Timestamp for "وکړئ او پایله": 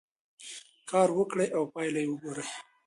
1.17-1.99